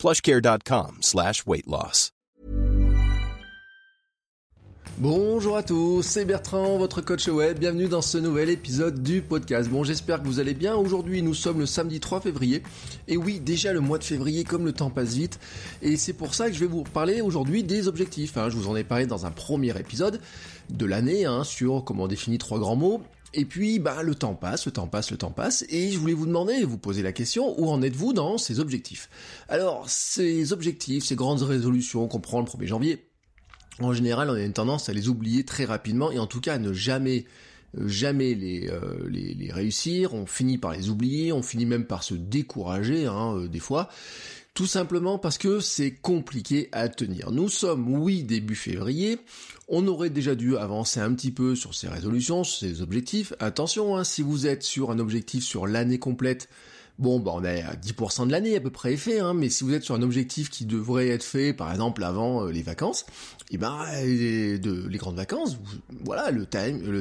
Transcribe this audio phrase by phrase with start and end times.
[0.00, 1.44] plushcare.com slash.
[4.96, 7.58] Bonjour à tous, c'est Bertrand, votre coach web.
[7.58, 9.68] Bienvenue dans ce nouvel épisode du podcast.
[9.68, 10.74] Bon, j'espère que vous allez bien.
[10.74, 12.62] Aujourd'hui, nous sommes le samedi 3 février.
[13.08, 15.38] Et oui, déjà le mois de février, comme le temps passe vite.
[15.82, 18.38] Et c'est pour ça que je vais vous parler aujourd'hui des objectifs.
[18.38, 18.48] hein.
[18.48, 20.20] Je vous en ai parlé dans un premier épisode
[20.70, 23.02] de l'année hein, sur comment on définit trois grands mots.
[23.32, 26.14] Et puis, bah, le temps passe, le temps passe, le temps passe, et je voulais
[26.14, 29.08] vous demander, vous poser la question, où en êtes-vous dans ces objectifs?
[29.48, 33.06] Alors, ces objectifs, ces grandes résolutions qu'on prend le 1er janvier,
[33.78, 36.54] en général, on a une tendance à les oublier très rapidement, et en tout cas
[36.54, 37.24] à ne jamais,
[37.78, 41.84] euh, jamais les, euh, les, les réussir, on finit par les oublier, on finit même
[41.84, 43.88] par se décourager, hein, euh, des fois,
[44.60, 47.30] tout simplement parce que c'est compliqué à tenir.
[47.30, 49.16] Nous sommes, oui, début février,
[49.68, 53.32] on aurait déjà dû avancer un petit peu sur ces résolutions, sur ces objectifs.
[53.38, 56.50] Attention, hein, si vous êtes sur un objectif sur l'année complète,
[57.00, 59.64] bon, bah on est à 10% de l'année à peu près fait, hein, mais si
[59.64, 63.06] vous êtes sur un objectif qui devrait être fait, par exemple, avant euh, les vacances,
[63.50, 65.58] et ben, euh, de, les grandes vacances,
[66.04, 66.46] voilà, le,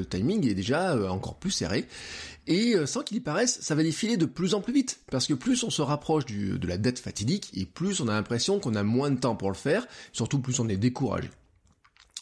[0.06, 1.86] timing est déjà euh, encore plus serré.
[2.48, 5.28] Et euh, sans qu'il y paraisse, ça va défiler de plus en plus vite, parce
[5.28, 8.74] que plus on se rapproche de la dette fatidique, et plus on a l'impression qu'on
[8.74, 11.30] a moins de temps pour le faire, surtout plus on est découragé.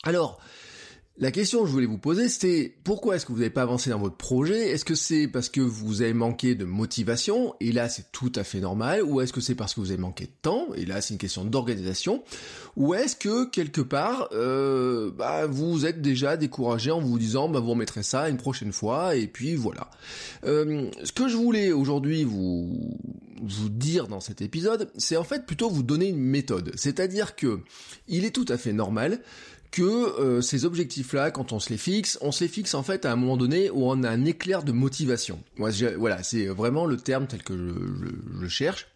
[0.04, 0.40] Alors,
[1.20, 3.90] la question que je voulais vous poser, c'était pourquoi est-ce que vous n'avez pas avancé
[3.90, 4.70] dans votre projet?
[4.70, 8.44] Est-ce que c'est parce que vous avez manqué de motivation Et là, c'est tout à
[8.44, 9.02] fait normal?
[9.02, 11.20] Ou est-ce que c'est parce que vous avez manqué de temps Et là, c'est une
[11.20, 12.24] question d'organisation?
[12.76, 17.60] Ou est-ce que quelque part, euh, bah, vous êtes déjà découragé en vous disant, bah,
[17.60, 19.90] vous remettrez ça une prochaine fois, et puis voilà.
[20.46, 22.96] Euh, ce que je voulais aujourd'hui vous
[23.42, 26.72] vous dire dans cet épisode, c'est en fait plutôt vous donner une méthode.
[26.76, 27.60] C'est-à-dire que
[28.08, 29.20] il est tout à fait normal
[29.72, 33.06] que euh, ces objectifs-là, quand on se les fixe, on se les fixe en fait
[33.06, 35.44] à un moment donné où on a un éclair de motivation.
[35.98, 38.88] Voilà, c'est vraiment le terme tel que je, je- je cherche.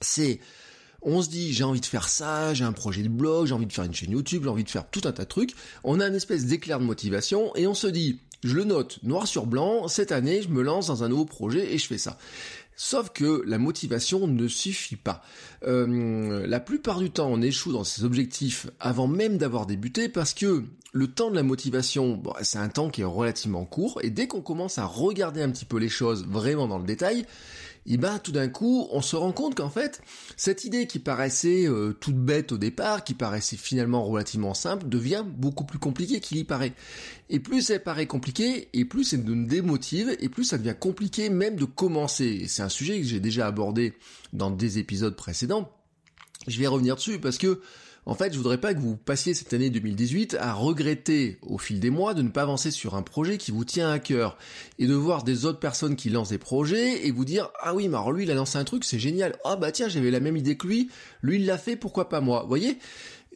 [0.00, 0.40] C'est
[1.02, 3.66] on se dit j'ai envie de faire ça, j'ai un projet de blog, j'ai envie
[3.66, 5.54] de faire une chaîne YouTube, j'ai envie de faire tout un tas de trucs.
[5.84, 9.26] On a une espèce d'éclair de motivation et on se dit je le note noir
[9.28, 12.18] sur blanc, cette année je me lance dans un nouveau projet et je fais ça.
[12.84, 15.22] Sauf que la motivation ne suffit pas.
[15.64, 20.34] Euh, la plupart du temps, on échoue dans ses objectifs avant même d'avoir débuté parce
[20.34, 24.26] que le temps de la motivation, c'est un temps qui est relativement court et dès
[24.26, 27.24] qu'on commence à regarder un petit peu les choses vraiment dans le détail,
[27.86, 30.02] et ben tout d'un coup, on se rend compte qu'en fait,
[30.36, 35.24] cette idée qui paraissait euh, toute bête au départ, qui paraissait finalement relativement simple, devient
[35.26, 36.74] beaucoup plus compliquée qu'il y paraît.
[37.28, 41.28] Et plus elle paraît compliquée, et plus elle nous démotive, et plus ça devient compliqué
[41.28, 42.44] même de commencer.
[42.46, 43.94] C'est un sujet que j'ai déjà abordé
[44.32, 45.70] dans des épisodes précédents.
[46.46, 47.60] Je vais revenir dessus parce que
[48.04, 51.78] en fait, je voudrais pas que vous passiez cette année 2018 à regretter au fil
[51.78, 54.36] des mois de ne pas avancer sur un projet qui vous tient à cœur
[54.80, 57.86] et de voir des autres personnes qui lancent des projets et vous dire ah oui,
[57.86, 59.36] mais alors lui il a lancé un truc, c'est génial.
[59.44, 60.90] Ah bah tiens, j'avais la même idée que lui,
[61.22, 62.42] lui il l'a fait, pourquoi pas moi.
[62.42, 62.78] Vous voyez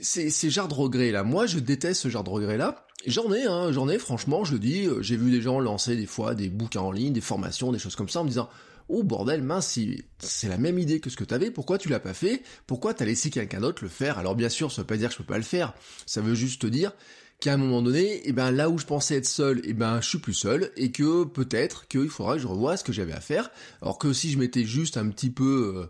[0.01, 1.23] c'est ces genres de regrets là.
[1.23, 2.87] Moi, je déteste ce genre de regrets là.
[3.07, 6.07] J'en ai, hein, j'en ai, franchement, je dis, euh, j'ai vu des gens lancer des
[6.07, 8.49] fois des bouquins en ligne, des formations, des choses comme ça, en me disant
[8.89, 9.79] Oh bordel, mince,
[10.19, 12.43] c'est la même idée que ce que t'avais, pourquoi tu l'as pas fait?
[12.67, 14.19] Pourquoi t'as laissé quelqu'un d'autre le faire?
[14.19, 15.75] Alors bien sûr, ça veut pas dire que je peux pas le faire,
[16.07, 16.93] ça veut juste te dire
[17.41, 20.09] qu'à un moment donné, eh ben là où je pensais être seul, eh ben je
[20.09, 23.21] suis plus seul, et que peut-être qu'il faudra que je revoie ce que j'avais à
[23.21, 23.51] faire,
[23.83, 25.87] alors que si je m'étais juste un petit peu euh,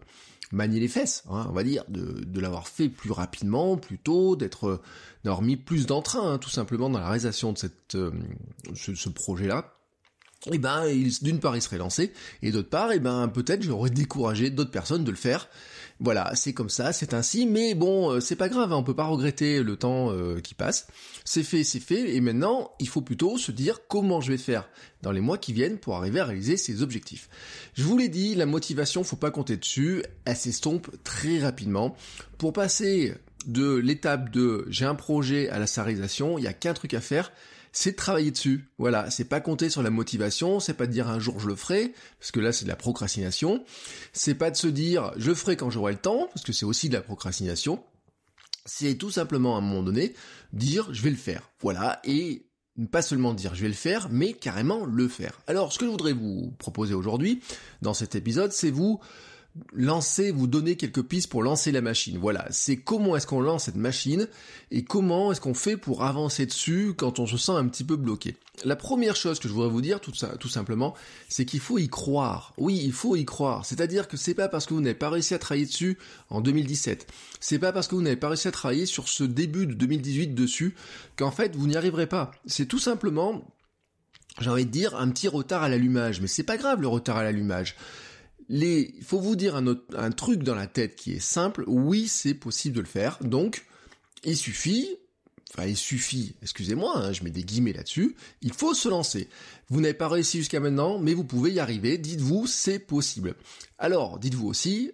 [0.53, 4.67] manié les fesses, hein, on va dire, de, l'avoir fait plus rapidement, plus tôt, d'être
[4.67, 4.83] euh,
[5.25, 8.11] d'avoir mis plus d'entrain, hein, tout simplement, dans la réalisation de cette, euh,
[8.75, 9.76] ce projet-là,
[10.53, 10.85] et ben
[11.23, 12.13] d'une part il serait lancé
[12.43, 15.49] et d'autre part et ben peut-être j'aurais découragé d'autres personnes de le faire.
[15.99, 18.95] Voilà c'est comme ça c'est ainsi mais bon euh, c'est pas grave hein, on peut
[18.95, 20.87] pas regretter le temps euh, qui passe.
[21.25, 24.69] C'est fait c'est fait et maintenant il faut plutôt se dire comment je vais faire
[25.03, 27.29] dans les mois qui viennent pour arriver à réaliser ces objectifs.
[27.75, 31.97] Je vous l'ai dit la motivation faut pas compter dessus elle s'estompe très rapidement.
[32.39, 33.15] Pour passer
[33.47, 37.01] de l'étape de j'ai un projet à la sarisation il y a qu'un truc à
[37.01, 37.33] faire
[37.77, 38.71] c'est de travailler dessus.
[38.79, 41.55] Voilà, c'est pas compter sur la motivation, c'est pas de dire un jour je le
[41.55, 43.65] ferai, parce que là c'est de la procrastination.
[44.15, 46.89] C'est pas de se dire je ferai quand j'aurai le temps, parce que c'est aussi
[46.89, 47.85] de la procrastination.
[48.65, 50.15] C'est tout simplement à un moment donné
[50.55, 51.51] dire je vais le faire.
[51.61, 52.47] Voilà, et
[52.91, 55.39] pas seulement dire je vais le faire, mais carrément le faire.
[55.47, 57.43] Alors ce que je voudrais vous proposer aujourd'hui,
[57.83, 59.01] dans cet épisode, c'est vous
[59.73, 62.19] lancer, vous donner quelques pistes pour lancer la machine.
[62.19, 64.29] Voilà, c'est comment est-ce qu'on lance cette machine
[64.71, 67.97] et comment est-ce qu'on fait pour avancer dessus quand on se sent un petit peu
[67.97, 68.37] bloqué.
[68.65, 70.95] La première chose que je voudrais vous dire, tout, simplement,
[71.29, 72.55] c'est qu'il faut y croire.
[72.57, 73.67] Oui, il faut y croire.
[73.67, 75.99] C'est-à-dire que c'est pas parce que vous n'avez pas réussi à travailler dessus
[76.31, 77.07] en 2017,
[77.41, 80.35] c'est pas parce que vous n'avez pas réussi à travailler sur ce début de 2018
[80.35, 80.75] dessus
[81.17, 82.31] qu'en fait vous n'y arriverez pas.
[82.47, 83.45] C'est tout simplement
[84.41, 87.17] j'ai envie de dire un petit retard à l'allumage, mais c'est pas grave le retard
[87.17, 87.75] à l'allumage.
[88.49, 91.65] Les, faut vous dire un, un truc dans la tête qui est simple.
[91.67, 93.19] Oui, c'est possible de le faire.
[93.21, 93.67] Donc,
[94.25, 94.89] il suffit,
[95.53, 99.29] enfin il suffit, excusez-moi, hein, je mets des guillemets là-dessus, il faut se lancer.
[99.69, 103.35] Vous n'avez pas réussi jusqu'à maintenant, mais vous pouvez y arriver, dites-vous, c'est possible.
[103.79, 104.91] Alors, dites-vous aussi,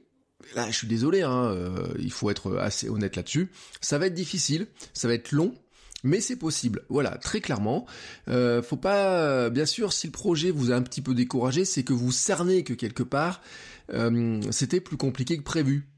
[0.54, 3.50] là je suis désolé, hein, euh, il faut être assez honnête là-dessus,
[3.80, 5.54] ça va être difficile, ça va être long,
[6.02, 6.82] mais c'est possible.
[6.88, 7.86] Voilà, très clairement.
[8.28, 11.82] Euh, faut pas, bien sûr, si le projet vous a un petit peu découragé, c'est
[11.82, 13.40] que vous cernez que quelque part
[13.92, 15.88] euh, c'était plus compliqué que prévu.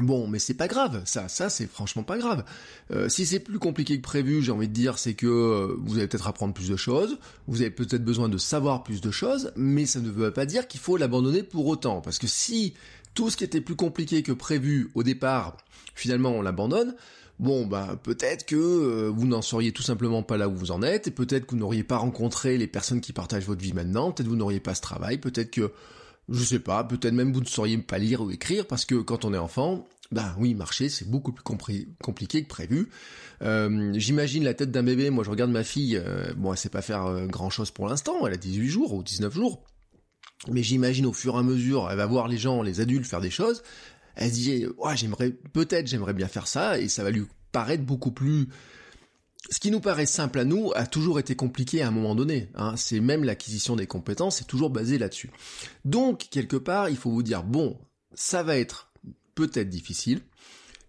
[0.00, 2.44] Bon, mais c'est pas grave, ça, ça c'est franchement pas grave.
[2.92, 6.06] Euh, si c'est plus compliqué que prévu, j'ai envie de dire, c'est que vous allez
[6.06, 7.18] peut-être apprendre plus de choses,
[7.48, 10.68] vous avez peut-être besoin de savoir plus de choses, mais ça ne veut pas dire
[10.68, 12.74] qu'il faut l'abandonner pour autant, parce que si
[13.14, 15.56] tout ce qui était plus compliqué que prévu au départ,
[15.96, 16.94] finalement on l'abandonne,
[17.38, 20.82] bon bah peut-être que euh, vous n'en seriez tout simplement pas là où vous en
[20.82, 24.12] êtes, et peut-être que vous n'auriez pas rencontré les personnes qui partagent votre vie maintenant,
[24.12, 25.72] peut-être que vous n'auriez pas ce travail, peut-être que,
[26.28, 29.24] je sais pas, peut-être même vous ne sauriez pas lire ou écrire, parce que quand
[29.24, 32.88] on est enfant, bah oui, marcher c'est beaucoup plus compliqué que prévu.
[33.42, 36.70] Euh, J'imagine la tête d'un bébé, moi je regarde ma fille, euh, bon elle sait
[36.70, 39.64] pas faire euh, grand chose pour l'instant, elle a 18 jours ou 19 jours,
[40.50, 43.20] mais j'imagine au fur et à mesure, elle va voir les gens, les adultes faire
[43.20, 43.62] des choses,
[44.18, 48.10] elle dit ouais, j'aimerais peut-être j'aimerais bien faire ça et ça va lui paraître beaucoup
[48.10, 48.48] plus
[49.50, 52.50] ce qui nous paraît simple à nous a toujours été compliqué à un moment donné.
[52.54, 52.74] Hein.
[52.76, 55.30] C'est même l'acquisition des compétences, c'est toujours basé là-dessus.
[55.84, 57.78] Donc, quelque part, il faut vous dire, bon,
[58.14, 58.92] ça va être
[59.34, 60.20] peut-être difficile,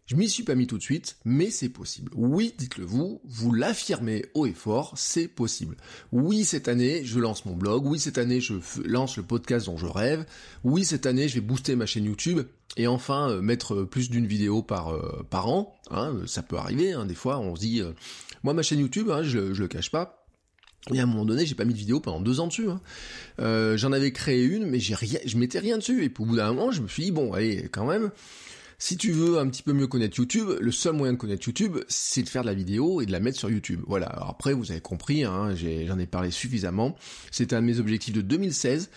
[0.09, 2.11] je m'y suis pas mis tout de suite, mais c'est possible.
[2.15, 5.77] Oui, dites-le vous, vous l'affirmez haut et fort, c'est possible.
[6.11, 7.85] Oui, cette année, je lance mon blog.
[7.85, 10.25] Oui, cette année, je lance le podcast dont je rêve.
[10.63, 12.39] Oui, cette année, je vais booster ma chaîne YouTube
[12.75, 15.75] et enfin euh, mettre plus d'une vidéo par euh, an.
[15.91, 16.91] Hein, ça peut arriver.
[16.91, 17.91] Hein, des fois, on se dit, euh,
[18.41, 20.25] moi, ma chaîne YouTube, hein, je, je le cache pas.
[20.91, 22.67] Et à un moment donné, j'ai pas mis de vidéo pendant deux ans dessus.
[22.67, 22.81] Hein.
[23.75, 26.03] J'en avais créé une, mais j'ai rien, je mettais rien dessus.
[26.03, 28.09] Et au bout d'un moment, je me suis dit bon, allez, quand même,
[28.81, 31.79] si tu veux un petit peu mieux connaître YouTube, le seul moyen de connaître YouTube,
[31.89, 33.81] c'est de faire de la vidéo et de la mettre sur YouTube.
[33.87, 34.07] Voilà.
[34.07, 36.95] Alors après, vous avez compris, hein, j'en ai, parlé suffisamment.
[37.29, 38.89] C'était un de mes objectifs de 2016.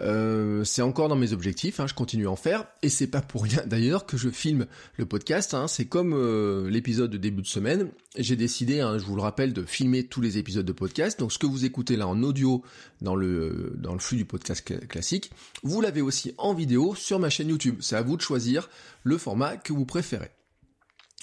[0.00, 3.20] Euh, c'est encore dans mes objectifs, hein, je continue à en faire, et c'est pas
[3.20, 4.66] pour rien d'ailleurs que je filme
[4.96, 9.04] le podcast, hein, c'est comme euh, l'épisode de début de semaine, j'ai décidé, hein, je
[9.04, 11.96] vous le rappelle, de filmer tous les épisodes de podcast, donc ce que vous écoutez
[11.96, 12.62] là en audio
[13.00, 15.30] dans le, dans le flux du podcast classique,
[15.62, 18.70] vous l'avez aussi en vidéo sur ma chaîne YouTube, c'est à vous de choisir
[19.02, 20.30] le format que vous préférez.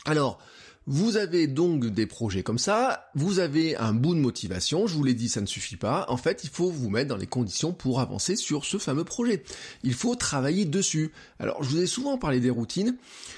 [0.05, 0.39] Alors,
[0.87, 5.03] vous avez donc des projets comme ça, vous avez un bout de motivation, je vous
[5.03, 6.05] l'ai dit, ça ne suffit pas.
[6.07, 9.43] En fait, il faut vous mettre dans les conditions pour avancer sur ce fameux projet.
[9.83, 11.11] Il faut travailler dessus.
[11.39, 12.95] Alors, je vous ai souvent parlé des routines.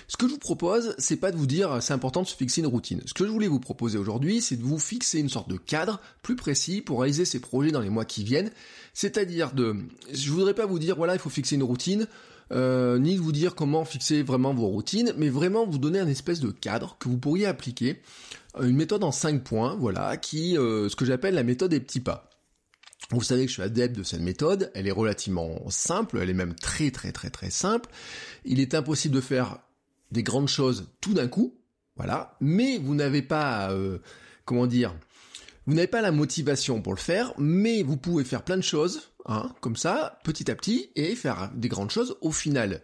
[0.07, 2.62] Ce que je vous propose, c'est pas de vous dire c'est important de se fixer
[2.62, 3.01] une routine.
[3.07, 6.00] Ce que je voulais vous proposer aujourd'hui, c'est de vous fixer une sorte de cadre
[6.22, 8.52] plus précis pour réaliser ces projets dans les mois qui viennent.
[8.94, 9.75] C'est-à-dire de,
[10.13, 12.07] je voudrais pas vous dire voilà, il faut fixer une routine.
[12.51, 16.07] Euh, ni de vous dire comment fixer vraiment vos routines, mais vraiment vous donner un
[16.07, 18.01] espèce de cadre que vous pourriez appliquer,
[18.60, 21.80] euh, une méthode en 5 points, voilà, qui, euh, ce que j'appelle la méthode des
[21.80, 22.30] petits pas.
[23.12, 26.35] Vous savez que je suis adepte de cette méthode, elle est relativement simple, elle est
[26.35, 27.90] même très très très très simple.
[28.45, 29.59] Il est impossible de faire
[30.12, 31.56] des grandes choses tout d'un coup,
[31.95, 33.73] voilà, mais vous n'avez pas,
[34.45, 34.94] comment dire,
[35.69, 39.11] vous n'avez pas la motivation pour le faire, mais vous pouvez faire plein de choses,
[39.28, 42.81] hein, comme ça, petit à petit, et faire des grandes choses au final.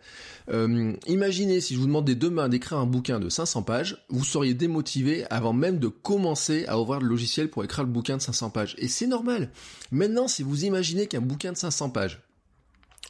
[0.52, 4.54] Euh, imaginez si je vous demandais demain d'écrire un bouquin de 500 pages, vous seriez
[4.54, 8.52] démotivé avant même de commencer à ouvrir le logiciel pour écrire le bouquin de 500
[8.52, 8.76] pages.
[8.78, 9.50] Et c'est normal.
[9.92, 12.22] Maintenant, si vous imaginez qu'un bouquin de 500 pages,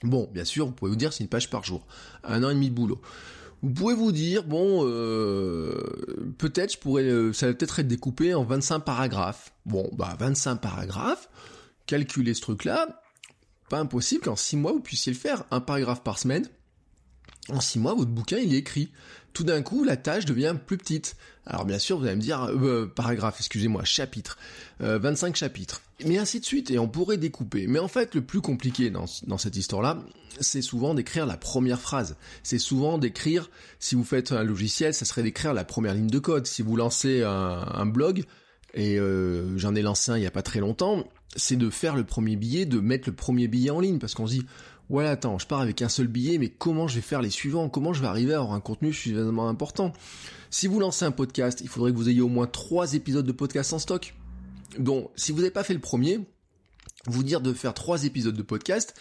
[0.03, 1.85] bon, bien sûr, vous pouvez vous dire c'est une page par jour,
[2.23, 3.01] un an et demi de boulot.
[3.65, 5.73] Vous pouvez vous dire, bon, euh,
[6.37, 9.53] peut-être je pourrais, euh, ça va peut-être être découpé en 25 paragraphes.
[9.65, 11.27] Bon, bah 25 paragraphes,
[11.87, 13.01] calculer ce truc-là,
[13.67, 16.47] pas impossible qu'en 6 mois vous puissiez le faire, un paragraphe par semaine.
[17.49, 18.91] En 6 mois, votre bouquin il est écrit.
[19.35, 21.17] Tout d'un coup, la tâche devient plus petite.
[21.45, 24.37] Alors bien sûr, vous allez me dire, euh, paragraphe, excusez-moi, chapitre,
[24.79, 27.67] 25 chapitres, mais ainsi de suite, et on pourrait découper.
[27.67, 29.99] Mais en fait, le plus compliqué dans, cette histoire-là,
[30.39, 32.15] c'est souvent d'écrire la première phrase.
[32.43, 36.19] C'est souvent d'écrire, si vous faites un logiciel, ça serait d'écrire la première ligne de
[36.19, 36.47] code.
[36.47, 38.23] Si vous lancez un, blog,
[38.73, 41.97] et euh, j'en ai lancé un il y a pas très longtemps, c'est de faire
[41.97, 44.45] le premier billet, de mettre le premier billet en ligne, parce qu'on se dit,
[44.89, 47.69] voilà, attends, je pars avec un seul billet, mais comment je vais faire les suivants?
[47.69, 49.93] Comment je vais arriver à avoir un contenu suffisamment important?
[50.49, 53.31] Si vous lancez un podcast, il faudrait que vous ayez au moins trois épisodes de
[53.31, 54.13] podcast en stock.
[54.77, 56.19] Donc, si vous n'avez pas fait le premier,
[57.07, 58.93] vous dire de faire trois épisodes de podcast,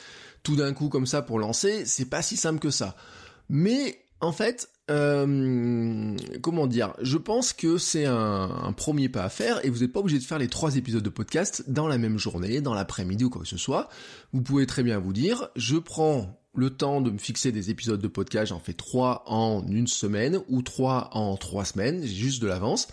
[0.43, 2.97] tout d'un coup comme ça pour lancer, c'est pas si simple que ça.
[3.49, 9.65] Mais en fait, euh, comment dire Je pense que c'est un, premier pas à faire
[9.65, 12.19] et vous n'êtes pas obligé de faire les trois épisodes de podcast dans la même
[12.19, 13.89] journée, dans l'après-midi ou quoi que ce soit.
[14.33, 18.01] Vous pouvez très bien vous dire, je prends le temps de me fixer des épisodes
[18.01, 22.41] de podcast, j'en fais trois en une semaine ou trois en trois semaines, j'ai juste
[22.43, 22.89] de l'avance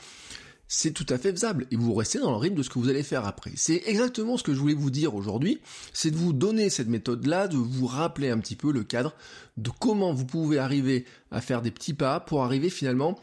[0.73, 2.87] c'est tout à fait faisable et vous restez dans le rythme de ce que vous
[2.87, 3.51] allez faire après.
[3.57, 5.59] C'est exactement ce que je voulais vous dire aujourd'hui,
[5.91, 9.13] c'est de vous donner cette méthode-là, de vous rappeler un petit peu le cadre
[9.57, 13.19] de comment vous pouvez arriver à faire des petits pas pour arriver finalement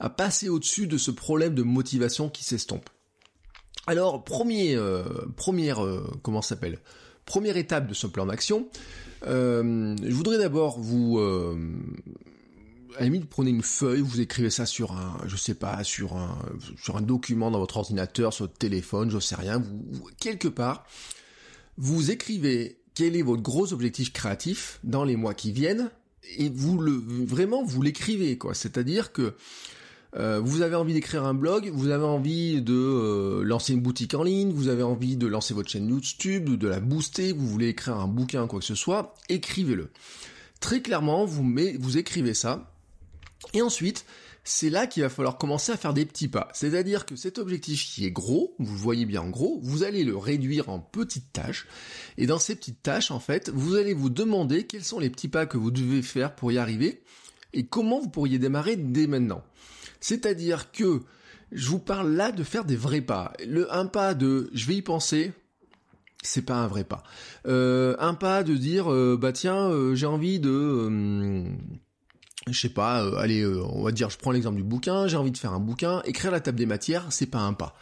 [0.00, 2.90] à passer au-dessus de ce problème de motivation qui s'estompe.
[3.86, 5.04] Alors, premier, euh,
[5.36, 6.80] première, euh, comment s'appelle?
[7.26, 8.66] Première étape de ce plan d'action,
[9.24, 11.20] euh, je voudrais d'abord vous
[12.96, 16.16] à la limite, prenez une feuille, vous écrivez ça sur un, je sais pas, sur
[16.16, 16.38] un,
[16.80, 20.86] sur un document dans votre ordinateur, sur votre téléphone, je sais rien, vous, quelque part,
[21.76, 25.90] vous écrivez quel est votre gros objectif créatif dans les mois qui viennent,
[26.36, 28.54] et vous le, vraiment, vous l'écrivez, quoi.
[28.54, 29.34] C'est-à-dire que,
[30.16, 34.14] euh, vous avez envie d'écrire un blog, vous avez envie de euh, lancer une boutique
[34.14, 37.68] en ligne, vous avez envie de lancer votre chaîne YouTube, de la booster, vous voulez
[37.68, 39.90] écrire un bouquin, quoi que ce soit, écrivez-le.
[40.60, 42.72] Très clairement, vous, met, vous écrivez ça,
[43.54, 44.04] et ensuite,
[44.44, 46.48] c'est là qu'il va falloir commencer à faire des petits pas.
[46.52, 50.04] C'est-à-dire que cet objectif qui est gros, vous le voyez bien en gros, vous allez
[50.04, 51.66] le réduire en petites tâches.
[52.16, 55.28] Et dans ces petites tâches, en fait, vous allez vous demander quels sont les petits
[55.28, 57.02] pas que vous devez faire pour y arriver
[57.52, 59.42] et comment vous pourriez démarrer dès maintenant.
[60.00, 61.02] C'est-à-dire que
[61.52, 63.32] je vous parle là de faire des vrais pas.
[63.46, 65.32] Le un pas de je vais y penser,
[66.22, 67.02] c'est pas un vrai pas.
[67.46, 71.46] Euh, un pas de dire euh, bah tiens euh, j'ai envie de
[72.52, 75.16] je sais pas, euh, allez, euh, on va dire, je prends l'exemple du bouquin, j'ai
[75.16, 77.74] envie de faire un bouquin, écrire la table des matières, c'est pas un pas.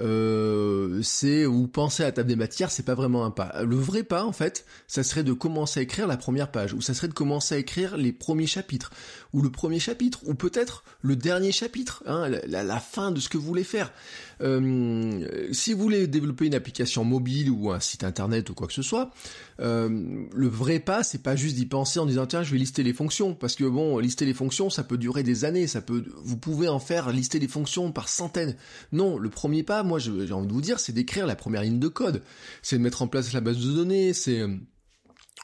[0.00, 3.62] Euh, c'est ou penser à la table des matières, c'est pas vraiment un pas.
[3.62, 6.80] Le vrai pas, en fait, ça serait de commencer à écrire la première page, ou
[6.80, 8.90] ça serait de commencer à écrire les premiers chapitres,
[9.32, 13.38] ou le premier chapitre, ou peut-être le dernier chapitre, hein, la, fin de ce que
[13.38, 13.92] vous voulez faire.
[14.40, 18.82] si vous voulez développer une application mobile ou un site internet ou quoi que ce
[18.82, 19.10] soit,
[19.58, 22.92] le vrai pas, c'est pas juste d'y penser en disant tiens, je vais lister les
[22.92, 26.36] fonctions, parce que bon, lister les fonctions, ça peut durer des années, ça peut, vous
[26.36, 28.56] pouvez en faire lister les fonctions par centaines.
[28.92, 31.78] Non, le premier pas, moi, j'ai envie de vous dire, c'est d'écrire la première ligne
[31.78, 32.22] de code.
[32.62, 34.42] C'est de mettre en place la base de données, c'est,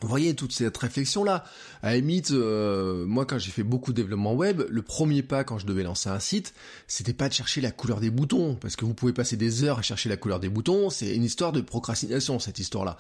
[0.01, 1.45] vous voyez toute cette réflexion là.
[1.83, 2.03] À la
[2.33, 5.83] euh, moi quand j'ai fait beaucoup de développement web, le premier pas quand je devais
[5.83, 6.55] lancer un site,
[6.87, 9.79] c'était pas de chercher la couleur des boutons, parce que vous pouvez passer des heures
[9.79, 12.97] à chercher la couleur des boutons, c'est une histoire de procrastination cette histoire-là.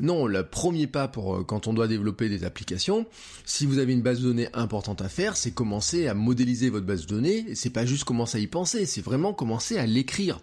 [0.00, 3.06] Non, le premier pas pour euh, quand on doit développer des applications,
[3.44, 6.86] si vous avez une base de données importante à faire, c'est commencer à modéliser votre
[6.86, 10.40] base de données, c'est pas juste commencer à y penser, c'est vraiment commencer à l'écrire.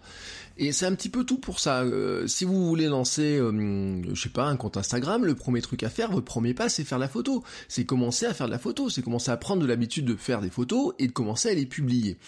[0.58, 1.82] Et c'est un petit peu tout pour ça.
[1.82, 5.82] Euh, si vous voulez lancer, euh, je sais pas, un compte Instagram, le premier truc
[5.82, 7.42] à faire, votre premier pas, c'est faire la photo.
[7.68, 10.40] C'est commencer à faire de la photo, c'est commencer à prendre de l'habitude de faire
[10.40, 12.18] des photos et de commencer à les publier.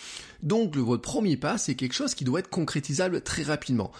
[0.43, 3.91] Donc votre premier pas, c'est quelque chose qui doit être concrétisable très rapidement.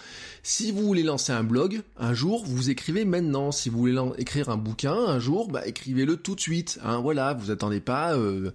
[0.43, 3.51] Si vous voulez lancer un blog, un jour, vous écrivez maintenant.
[3.51, 6.79] Si vous voulez écrire un bouquin, un jour, bah, écrivez-le tout de suite.
[6.83, 8.51] Hein, voilà, vous attendez pas euh,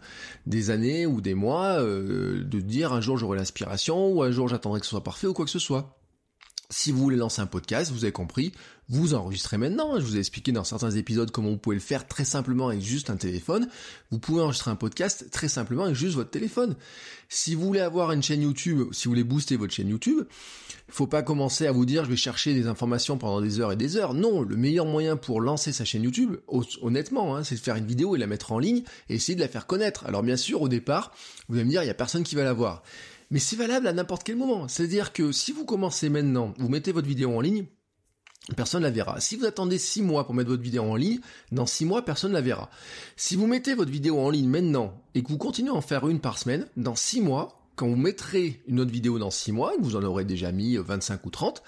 [0.46, 4.80] des années ou des mois de dire un jour j'aurai l'inspiration ou un jour j'attendrai
[4.80, 5.96] que ce soit parfait ou quoi que ce soit.
[6.72, 8.52] Si vous voulez lancer un podcast, vous avez compris,
[8.90, 9.98] vous enregistrez maintenant.
[10.00, 12.82] Je vous ai expliqué dans certains épisodes comment vous pouvez le faire très simplement avec
[12.82, 13.68] juste un téléphone.
[14.10, 16.74] Vous pouvez enregistrer un podcast très simplement avec juste votre téléphone.
[17.28, 20.24] Si vous voulez avoir une chaîne YouTube, si vous voulez booster votre chaîne YouTube,
[20.88, 23.70] il faut pas commencer à vous dire je vais chercher des informations pendant des heures
[23.70, 24.12] et des heures.
[24.12, 26.36] Non, le meilleur moyen pour lancer sa chaîne YouTube,
[26.82, 29.40] honnêtement, hein, c'est de faire une vidéo et la mettre en ligne et essayer de
[29.40, 30.04] la faire connaître.
[30.06, 31.12] Alors bien sûr, au départ,
[31.48, 32.82] vous allez me dire il y a personne qui va la voir.
[33.30, 34.66] Mais c'est valable à n'importe quel moment.
[34.66, 37.66] C'est-à-dire que si vous commencez maintenant, vous mettez votre vidéo en ligne,
[38.56, 39.20] personne la verra.
[39.20, 41.20] Si vous attendez 6 mois pour mettre votre vidéo en ligne,
[41.52, 42.70] dans 6 mois, personne la verra.
[43.16, 46.08] Si vous mettez votre vidéo en ligne maintenant et que vous continuez à en faire
[46.08, 49.74] une par semaine, dans 6 mois, quand vous mettrez une autre vidéo dans 6 mois,
[49.74, 51.62] que vous en aurez déjà mis 25 ou 30,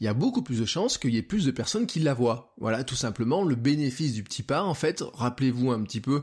[0.00, 2.14] il y a beaucoup plus de chances qu'il y ait plus de personnes qui la
[2.14, 2.54] voient.
[2.58, 6.22] Voilà, tout simplement, le bénéfice du petit pas, en fait, rappelez-vous un petit peu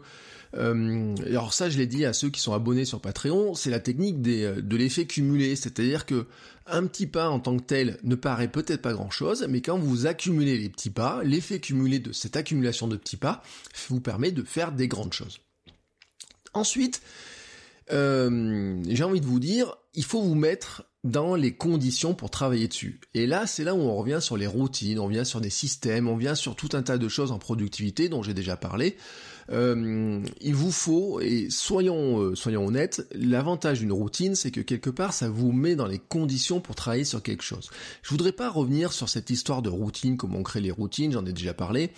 [0.56, 3.80] euh, alors ça, je l'ai dit à ceux qui sont abonnés sur Patreon, c'est la
[3.80, 6.28] technique euh, de l'effet cumulé, c'est-à-dire que
[6.68, 10.06] un petit pas en tant que tel ne paraît peut-être pas grand-chose, mais quand vous
[10.06, 13.42] accumulez les petits pas, l'effet cumulé de cette accumulation de petits pas
[13.90, 15.40] vous permet de faire des grandes choses.
[16.54, 17.02] Ensuite,
[17.92, 22.68] euh, j'ai envie de vous dire, il faut vous mettre dans les conditions pour travailler
[22.68, 23.02] dessus.
[23.14, 26.08] Et là, c'est là où on revient sur les routines, on revient sur des systèmes,
[26.08, 28.96] on vient sur tout un tas de choses en productivité dont j'ai déjà parlé.
[29.52, 34.90] Euh, il vous faut, et soyons, euh, soyons honnêtes, l'avantage d'une routine, c'est que quelque
[34.90, 37.70] part, ça vous met dans les conditions pour travailler sur quelque chose.
[38.02, 41.26] Je voudrais pas revenir sur cette histoire de routine, comment on crée les routines, j'en
[41.26, 41.92] ai déjà parlé.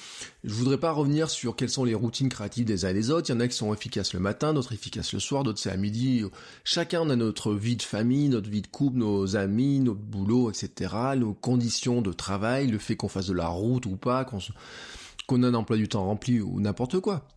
[0.44, 3.30] Je voudrais pas revenir sur quelles sont les routines créatives des uns et des autres.
[3.30, 5.72] Il y en a qui sont efficaces le matin, d'autres efficaces le soir, d'autres c'est
[5.72, 6.24] à midi.
[6.64, 10.50] Chacun on a notre vie de famille, notre vie de couple, nos amis, notre boulot,
[10.50, 14.40] etc., nos conditions de travail, le fait qu'on fasse de la route ou pas, qu'on
[15.28, 17.28] qu'on a un emploi du temps rempli ou n'importe quoi.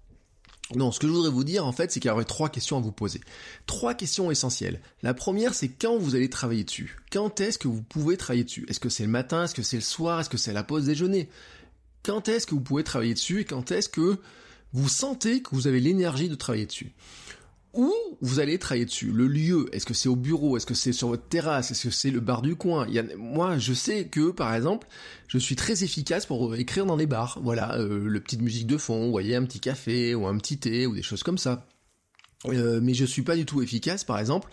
[0.74, 2.76] Non, ce que je voudrais vous dire en fait, c'est qu'il y aurait trois questions
[2.76, 3.20] à vous poser.
[3.66, 4.80] Trois questions essentielles.
[5.02, 6.98] La première, c'est quand vous allez travailler dessus.
[7.10, 8.66] Quand est-ce que vous pouvez travailler dessus?
[8.68, 9.44] Est-ce que c'est le matin?
[9.44, 10.20] Est-ce que c'est le soir?
[10.20, 11.30] Est-ce que c'est la pause déjeuner?
[12.02, 14.18] Quand est-ce que vous pouvez travailler dessus et quand est-ce que
[14.74, 16.92] vous sentez que vous avez l'énergie de travailler dessus?
[17.74, 19.12] Où vous allez travailler dessus?
[19.12, 21.94] Le lieu, est-ce que c'est au bureau, est-ce que c'est sur votre terrasse, est-ce que
[21.94, 22.86] c'est le bar du coin?
[23.16, 24.88] Moi, je sais que par exemple,
[25.28, 27.38] je suis très efficace pour écrire dans des bars.
[27.42, 30.58] Voilà, euh, le petite musique de fond, vous voyez, un petit café ou un petit
[30.58, 31.66] thé ou des choses comme ça.
[32.46, 34.48] Euh, mais je suis pas du tout efficace, par exemple.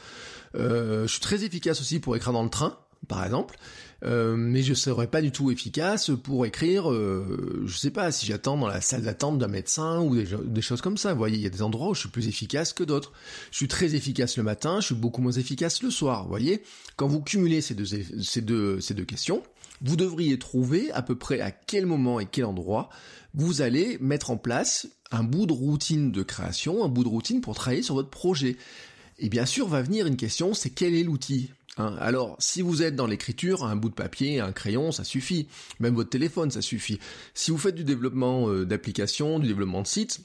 [0.55, 3.57] Euh, je suis très efficace aussi pour écrire dans le train, par exemple.
[4.03, 8.25] Euh, mais je serais pas du tout efficace pour écrire, euh, je sais pas, si
[8.25, 11.13] j'attends dans la salle d'attente d'un médecin ou des, choses comme ça.
[11.13, 13.13] Vous voyez, il y a des endroits où je suis plus efficace que d'autres.
[13.51, 16.23] Je suis très efficace le matin, je suis beaucoup moins efficace le soir.
[16.23, 16.61] Vous voyez,
[16.97, 19.41] quand vous cumulez ces deux questions,
[19.81, 22.89] vous devriez trouver à peu près à quel moment et quel endroit
[23.33, 27.41] vous allez mettre en place un bout de routine de création, un bout de routine
[27.41, 28.57] pour travailler sur votre projet.
[29.19, 31.51] Et bien sûr, va venir une question, c'est quel est l'outil?
[31.77, 35.47] Hein, alors, si vous êtes dans l'écriture, un bout de papier, un crayon, ça suffit.
[35.79, 36.99] Même votre téléphone, ça suffit.
[37.33, 40.21] Si vous faites du développement euh, d'applications, du développement de sites,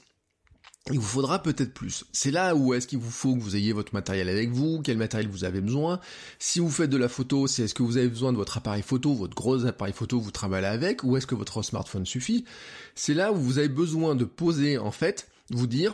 [0.89, 2.05] il vous faudra peut-être plus.
[2.11, 4.97] C'est là où est-ce qu'il vous faut que vous ayez votre matériel avec vous, quel
[4.97, 5.99] matériel vous avez besoin.
[6.39, 8.81] Si vous faites de la photo, c'est est-ce que vous avez besoin de votre appareil
[8.81, 12.45] photo, votre gros appareil photo, vous travaillez avec, ou est-ce que votre smartphone suffit
[12.95, 15.93] C'est là où vous avez besoin de poser, en fait, vous dire,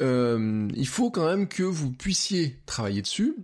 [0.00, 3.36] euh, il faut quand même que vous puissiez travailler dessus,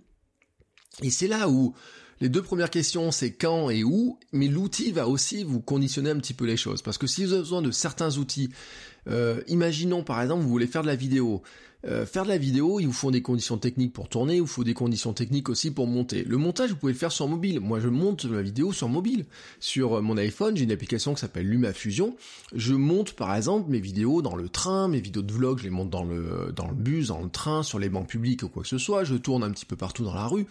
[1.03, 1.75] et c'est là où
[2.21, 6.19] les deux premières questions, c'est quand et où, mais l'outil va aussi vous conditionner un
[6.19, 6.83] petit peu les choses.
[6.83, 8.51] Parce que si vous avez besoin de certains outils,
[9.09, 11.43] euh, imaginons par exemple, vous voulez faire de la vidéo.
[11.87, 14.47] Euh, faire de la vidéo, il vous faut des conditions techniques pour tourner, il vous
[14.47, 16.25] faut des conditions techniques aussi pour monter.
[16.25, 17.61] Le montage, vous pouvez le faire sur mobile.
[17.61, 19.25] Moi, je monte la vidéo sur mobile.
[19.61, 22.17] Sur mon iPhone, j'ai une application qui s'appelle LumaFusion.
[22.55, 25.71] Je monte par exemple mes vidéos dans le train, mes vidéos de vlog, je les
[25.71, 28.63] monte dans le, dans le bus, dans le train, sur les bancs publics ou quoi
[28.63, 29.05] que ce soit.
[29.05, 30.47] Je tourne un petit peu partout dans la rue.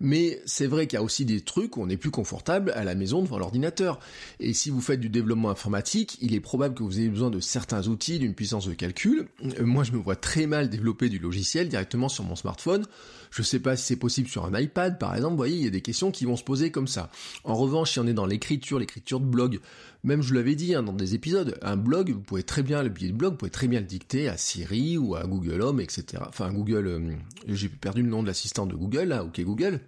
[0.00, 2.84] Mais c'est vrai qu'il y a aussi des trucs où on est plus confortable à
[2.84, 3.98] la maison devant l'ordinateur.
[4.40, 7.40] Et si vous faites du développement informatique, il est probable que vous ayez besoin de
[7.40, 9.28] certains outils, d'une puissance de calcul.
[9.42, 12.86] Euh, moi, je me vois très mal développer du logiciel directement sur mon smartphone.
[13.30, 15.32] Je sais pas si c'est possible sur un iPad, par exemple.
[15.32, 17.10] Vous voyez, il y a des questions qui vont se poser comme ça.
[17.44, 19.60] En revanche, si on est dans l'écriture, l'écriture de blog,
[20.04, 22.88] même je l'avais dit hein, dans des épisodes, un blog, vous pouvez très bien, le
[22.88, 25.80] billet de blog, vous pouvez très bien le dicter à Siri ou à Google Home,
[25.80, 26.22] etc.
[26.28, 27.12] Enfin, Google, euh,
[27.48, 29.80] j'ai perdu le nom de l'assistant de Google, là, ok Google.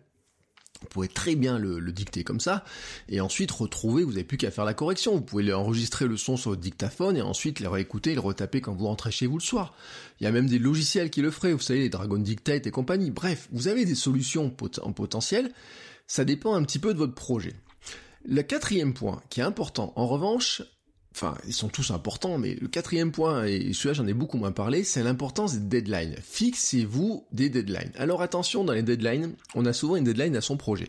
[0.80, 2.64] Vous pouvez très bien le, dicter comme ça,
[3.08, 5.14] et ensuite retrouver, vous n'avez plus qu'à faire la correction.
[5.14, 8.74] Vous pouvez enregistrer le son sur votre dictaphone, et ensuite le réécouter le retaper quand
[8.74, 9.74] vous rentrez chez vous le soir.
[10.20, 12.70] Il y a même des logiciels qui le feraient, vous savez, les Dragon Dictate et
[12.70, 13.10] compagnie.
[13.10, 15.52] Bref, vous avez des solutions en potentiel,
[16.06, 17.54] ça dépend un petit peu de votre projet.
[18.24, 20.62] Le quatrième point, qui est important, en revanche,
[21.20, 24.52] enfin, ils sont tous importants, mais le quatrième point, et celui-là j'en ai beaucoup moins
[24.52, 26.16] parlé, c'est l'importance des deadlines.
[26.22, 27.92] Fixez-vous des deadlines.
[27.96, 30.88] Alors attention, dans les deadlines, on a souvent une deadline à son projet.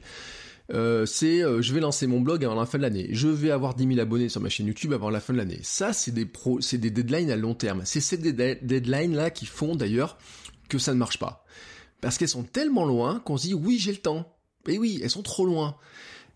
[0.72, 3.50] Euh, c'est euh, je vais lancer mon blog avant la fin de l'année, je vais
[3.50, 5.60] avoir 10 000 abonnés sur ma chaîne YouTube avant la fin de l'année.
[5.64, 7.82] Ça, c'est des pro, c'est des deadlines à long terme.
[7.86, 10.20] C'est ces deadlines là qui font d'ailleurs
[10.70, 11.44] que ça ne marche pas,
[12.02, 14.36] parce qu'elles sont tellement loin qu'on se dit oui j'ai le temps.
[14.68, 15.78] Et oui, elles sont trop loin.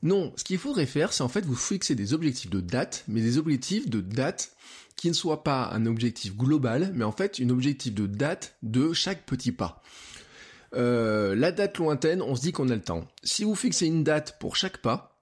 [0.04, 3.22] Non, ce qu'il faudrait faire, c'est en fait vous fixer des objectifs de date, mais
[3.22, 4.52] des objectifs de date
[4.98, 8.92] qui ne soient pas un objectif global, mais en fait un objectif de date de
[8.92, 9.82] chaque petit pas.
[10.76, 13.08] Euh, la date lointaine, on se dit qu'on a le temps.
[13.24, 15.22] Si vous fixez une date pour chaque pas,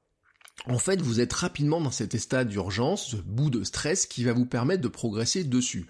[0.65, 4.34] en fait, vous êtes rapidement dans cet état d'urgence, ce bout de stress qui va
[4.34, 5.88] vous permettre de progresser dessus.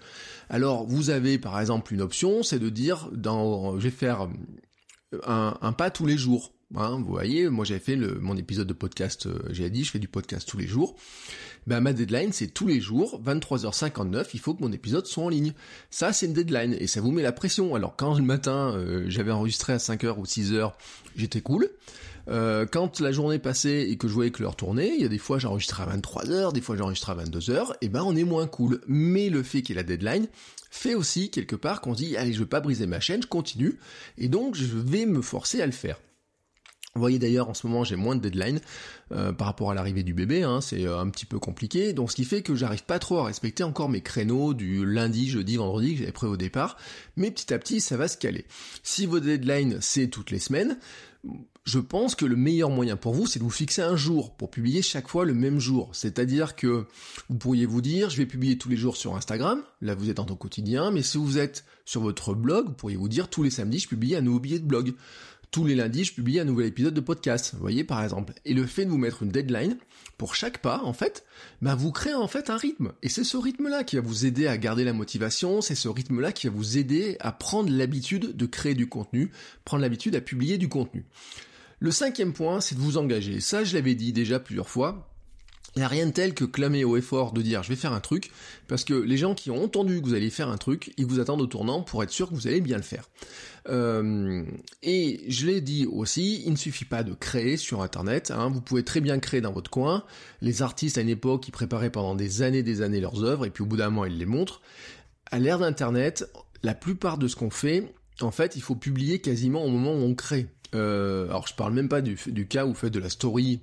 [0.50, 4.28] Alors, vous avez par exemple une option, c'est de dire, dans, je vais faire
[5.26, 6.52] un pas tous les jours.
[6.74, 9.90] Hein, vous voyez, moi j'avais fait le, mon épisode de podcast, euh, j'ai dit, je
[9.90, 10.96] fais du podcast tous les jours.
[11.66, 15.28] Ben ma deadline c'est tous les jours, 23h59, il faut que mon épisode soit en
[15.28, 15.52] ligne.
[15.90, 17.74] Ça c'est une deadline et ça vous met la pression.
[17.74, 20.72] Alors quand le matin euh, j'avais enregistré à 5h ou 6h,
[21.14, 21.68] j'étais cool.
[22.28, 25.08] Euh, quand la journée passait et que je voyais que l'heure tournait, il y a
[25.08, 28.46] des fois j'enregistrais à 23h, des fois j'enregistrais à 22h, et ben on est moins
[28.46, 28.80] cool.
[28.86, 30.26] Mais le fait qu'il y ait la deadline
[30.70, 33.78] fait aussi quelque part qu'on dit allez je vais pas briser ma chaîne, je continue,
[34.16, 36.00] et donc je vais me forcer à le faire.
[36.94, 38.60] Vous voyez d'ailleurs en ce moment j'ai moins de deadline
[39.12, 42.10] euh, par rapport à l'arrivée du bébé, hein, c'est euh, un petit peu compliqué, donc
[42.10, 45.56] ce qui fait que j'arrive pas trop à respecter encore mes créneaux du lundi, jeudi,
[45.56, 46.76] vendredi que j'avais pris au départ,
[47.16, 48.44] mais petit à petit ça va se caler.
[48.82, 50.76] Si vos deadlines c'est toutes les semaines,
[51.64, 54.50] je pense que le meilleur moyen pour vous, c'est de vous fixer un jour pour
[54.50, 55.90] publier chaque fois le même jour.
[55.92, 56.86] C'est-à-dire que
[57.28, 60.16] vous pourriez vous dire, je vais publier tous les jours sur Instagram, là vous êtes
[60.16, 63.44] dans ton quotidien, mais si vous êtes sur votre blog, vous pourriez vous dire, tous
[63.44, 64.94] les samedis, je publie un nouveau billet de blog
[65.52, 67.50] tous les lundis, je publie un nouvel épisode de podcast.
[67.52, 68.32] Vous voyez, par exemple.
[68.46, 69.76] Et le fait de vous mettre une deadline
[70.16, 71.26] pour chaque pas, en fait,
[71.60, 72.92] bah, vous créez en fait un rythme.
[73.02, 76.32] Et c'est ce rythme-là qui va vous aider à garder la motivation, c'est ce rythme-là
[76.32, 79.30] qui va vous aider à prendre l'habitude de créer du contenu,
[79.66, 81.04] prendre l'habitude à publier du contenu.
[81.80, 83.40] Le cinquième point, c'est de vous engager.
[83.40, 85.11] Ça, je l'avais dit déjà plusieurs fois.
[85.74, 87.92] Il n'y a rien de tel que clamer au effort de dire je vais faire
[87.92, 88.30] un truc,
[88.68, 91.18] parce que les gens qui ont entendu que vous allez faire un truc, ils vous
[91.18, 93.08] attendent au tournant pour être sûr que vous allez bien le faire.
[93.68, 94.44] Euh,
[94.82, 98.50] et je l'ai dit aussi, il ne suffit pas de créer sur Internet, hein.
[98.52, 100.04] vous pouvez très bien créer dans votre coin.
[100.42, 103.50] Les artistes à une époque, ils préparaient pendant des années des années leurs œuvres, et
[103.50, 104.60] puis au bout d'un moment, ils les montrent.
[105.30, 106.28] À l'ère d'Internet,
[106.62, 110.02] la plupart de ce qu'on fait, en fait, il faut publier quasiment au moment où
[110.02, 110.48] on crée.
[110.74, 113.60] Euh, alors je parle même pas du, du cas où vous faites de la story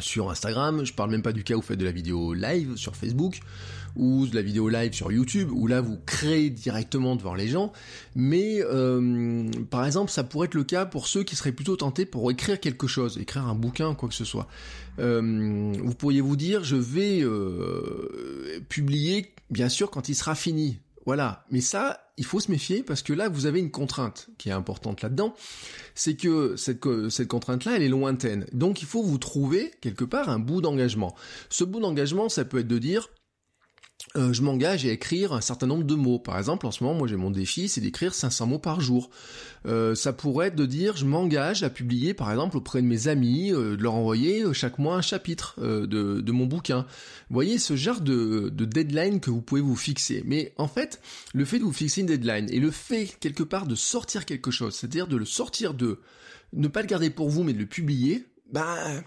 [0.00, 2.76] sur Instagram, je parle même pas du cas où vous faites de la vidéo live
[2.76, 3.40] sur Facebook
[3.96, 7.72] ou de la vidéo live sur YouTube où là vous créez directement devant les gens,
[8.14, 12.06] mais euh, par exemple ça pourrait être le cas pour ceux qui seraient plutôt tentés
[12.06, 14.46] pour écrire quelque chose, écrire un bouquin quoi que ce soit.
[14.98, 20.78] Euh, vous pourriez vous dire je vais euh, publier bien sûr quand il sera fini,
[21.10, 21.44] voilà.
[21.50, 24.52] Mais ça, il faut se méfier parce que là, vous avez une contrainte qui est
[24.52, 25.34] importante là-dedans.
[25.96, 28.46] C'est que cette, cette contrainte-là, elle est lointaine.
[28.52, 31.16] Donc, il faut vous trouver quelque part un bout d'engagement.
[31.48, 33.08] Ce bout d'engagement, ça peut être de dire,
[34.16, 36.18] euh, je m'engage à écrire un certain nombre de mots.
[36.18, 39.08] Par exemple, en ce moment, moi j'ai mon défi, c'est d'écrire 500 mots par jour.
[39.66, 43.06] Euh, ça pourrait être de dire, je m'engage à publier, par exemple, auprès de mes
[43.06, 46.86] amis, euh, de leur envoyer chaque mois un chapitre de, mon bouquin.
[47.28, 50.24] Vous voyez, ce genre de, de deadline que vous pouvez vous fixer.
[50.26, 51.00] Mais en fait,
[51.32, 54.50] le fait de vous fixer une deadline et le fait, quelque part, de sortir quelque
[54.50, 56.00] chose, c'est-à-dire de le sortir de...
[56.52, 59.04] ne pas le garder pour vous, mais de le publier, ben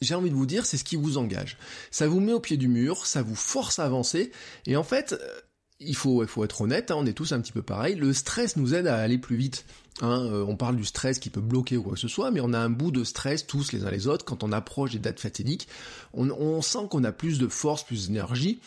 [0.00, 1.56] j'ai envie de vous dire, c'est ce qui vous engage.
[1.90, 4.30] Ça vous met au pied du mur, ça vous force à avancer,
[4.66, 5.40] et en fait, euh,
[5.80, 8.12] il faut, il faut être honnête, hein, on est tous un petit peu pareil, le
[8.12, 9.64] stress nous aide à aller plus vite.
[10.02, 12.40] Hein, euh, on parle du stress qui peut bloquer ou quoi que ce soit, mais
[12.40, 14.98] on a un bout de stress tous les uns les autres quand on approche des
[14.98, 15.68] dates fatidiques.
[16.12, 18.60] On, sent qu'on a plus de force, plus d'énergie.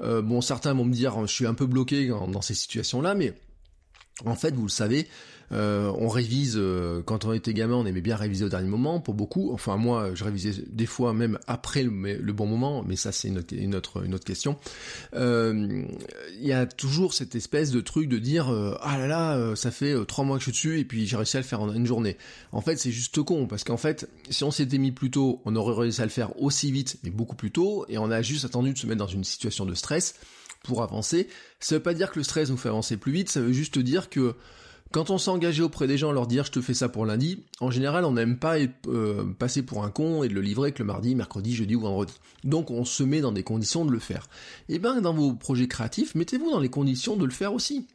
[0.00, 3.34] Euh, bon, certains vont me dire, je suis un peu bloqué dans ces situations-là, mais
[4.24, 5.08] en fait, vous le savez,
[5.52, 9.00] euh, on révise, euh, quand on était gamin, on aimait bien réviser au dernier moment,
[9.00, 9.52] pour beaucoup.
[9.52, 13.38] Enfin, moi, je révisais des fois même après le, bon moment, mais ça, c'est une,
[13.74, 14.56] autre, une autre question.
[15.14, 15.84] Euh,
[16.38, 18.48] il y a toujours cette espèce de truc de dire
[18.80, 21.36] Ah là là, ça fait trois mois que je suis dessus, et puis j'ai réussi
[21.36, 22.16] à le faire en une journée.
[22.52, 25.56] En fait, c'est juste con, parce qu'en fait, si on s'était mis plus tôt, on
[25.56, 28.44] aurait réussi à le faire aussi vite, mais beaucoup plus tôt, et on a juste
[28.44, 30.14] attendu de se mettre dans une situation de stress
[30.64, 31.28] pour avancer.
[31.60, 33.78] Ça veut pas dire que le stress nous fait avancer plus vite, ça veut juste
[33.78, 34.34] dire que
[34.90, 37.44] quand on s'est engagé auprès des gens, leur dire je te fais ça pour lundi,
[37.60, 40.82] en général on n'aime pas euh, passer pour un con et de le livrer que
[40.82, 42.14] le mardi, mercredi, jeudi ou vendredi.
[42.44, 44.28] Donc on se met dans des conditions de le faire.
[44.68, 47.86] Et eh ben dans vos projets créatifs, mettez-vous dans les conditions de le faire aussi.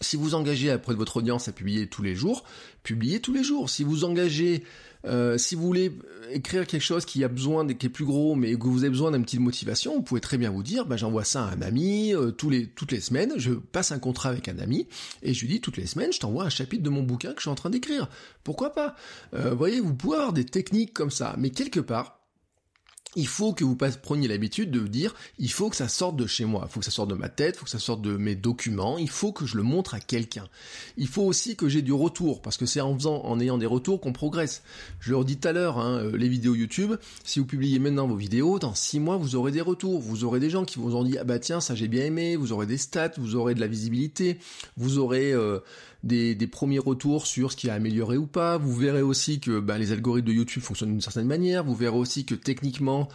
[0.00, 2.44] Si vous engagez auprès de votre audience à publier tous les jours,
[2.82, 3.70] publiez tous les jours.
[3.70, 4.64] Si vous engagez
[5.04, 5.92] euh, si vous voulez
[6.30, 9.10] écrire quelque chose qui a besoin, qui est plus gros, mais que vous avez besoin
[9.10, 12.14] d'une petite motivation, vous pouvez très bien vous dire, bah, j'envoie ça à un ami
[12.14, 14.86] euh, tous les, toutes les semaines, je passe un contrat avec un ami,
[15.22, 17.38] et je lui dis toutes les semaines, je t'envoie un chapitre de mon bouquin que
[17.38, 18.08] je suis en train d'écrire.
[18.44, 18.96] Pourquoi pas?
[19.34, 22.21] Euh, Vous voyez, vous pouvez avoir des techniques comme ça, mais quelque part,
[23.14, 26.44] il faut que vous preniez l'habitude de dire, il faut que ça sorte de chez
[26.44, 28.16] moi, il faut que ça sorte de ma tête, il faut que ça sorte de
[28.16, 30.48] mes documents, il faut que je le montre à quelqu'un.
[30.96, 33.66] Il faut aussi que j'ai du retour, parce que c'est en faisant, en ayant des
[33.66, 34.62] retours qu'on progresse.
[35.00, 36.94] Je le redis tout à l'heure, hein, euh, les vidéos YouTube,
[37.24, 40.40] si vous publiez maintenant vos vidéos, dans six mois, vous aurez des retours, vous aurez
[40.40, 42.66] des gens qui vous ont dit, ah bah tiens, ça j'ai bien aimé, vous aurez
[42.66, 44.38] des stats, vous aurez de la visibilité,
[44.76, 45.60] vous aurez euh,
[46.02, 48.58] des, premiers retours sur ce qui a amélioré ou pas.
[48.58, 51.64] Vous verrez aussi que bah, les algorithmes de YouTube fonctionnent d'une certaine manière.
[51.64, 53.08] Vous verrez aussi que techniquement,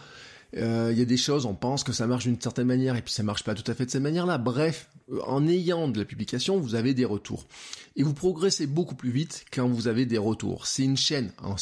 [0.56, 3.02] euh, il y a des choses, on pense que ça marche d'une certaine manière et
[3.02, 4.38] puis ça marche pas tout à fait de cette manière-là.
[4.38, 7.46] Bref, euh, en ayant de la publication, vous avez des retours.
[7.96, 10.66] Et vous progressez beaucoup plus vite quand vous avez des retours.
[10.66, 11.56] C'est une chaîne, hein,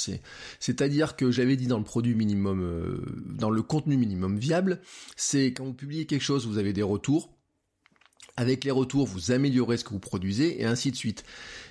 [0.60, 4.80] c'est-à-dire que j'avais dit dans le produit minimum, euh, dans le contenu minimum viable,
[5.16, 7.35] c'est quand vous publiez quelque chose, vous avez des retours.
[8.36, 11.24] Avec les retours, vous améliorez ce que vous produisez et ainsi de suite.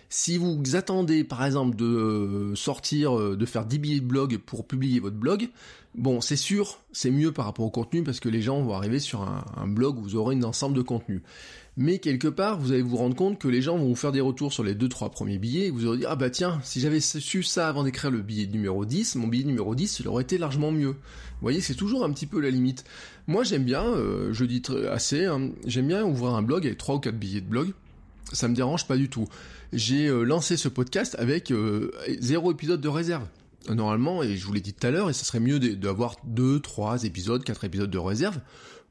[0.09, 4.37] Si vous attendez par exemple de euh, sortir, euh, de faire 10 billets de blog
[4.37, 5.49] pour publier votre blog,
[5.95, 8.99] bon c'est sûr, c'est mieux par rapport au contenu parce que les gens vont arriver
[8.99, 11.21] sur un, blog où vous aurez un ensemble de contenu.
[11.77, 14.21] Mais quelque part, vous allez vous rendre compte que les gens vont vous faire des
[14.21, 16.79] retours sur les deux trois premiers billets et vous aurez dit ah bah tiens, si
[16.79, 20.23] j'avais su ça avant d'écrire le billet numéro 10, mon billet numéro 10, il aurait
[20.23, 20.91] été largement mieux.
[20.91, 22.85] Vous voyez, c'est toujours un petit peu la limite.
[23.27, 26.95] Moi, j'aime bien, euh, je dis assez, hein, j'aime bien ouvrir un blog avec trois
[26.95, 27.73] ou quatre billets de blog.
[28.31, 29.27] Ça me dérange pas du tout.
[29.73, 33.25] J'ai euh, lancé ce podcast avec euh, zéro épisode de réserve
[33.67, 36.59] normalement, et je vous l'ai dit tout à l'heure, et ça serait mieux d'avoir deux,
[36.59, 38.39] trois épisodes, quatre épisodes de réserve.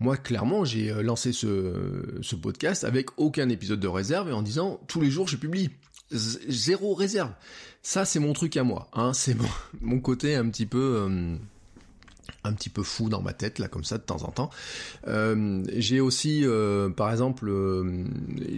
[0.01, 4.81] Moi, clairement, j'ai euh, lancé ce, podcast avec aucun épisode de réserve et en disant
[4.89, 5.71] tous les jours je publie.
[6.11, 7.33] zéro réserve.
[7.83, 8.89] Ça, c'est mon truc à moi.
[8.93, 9.37] Hein, c'est
[9.81, 11.07] mon, côté un petit peu...
[11.09, 11.37] Euh,
[12.43, 14.51] un petit peu fou dans ma tête là comme ça de temps en temps.
[15.07, 16.45] Euh, j'ai aussi
[16.97, 17.51] par exemple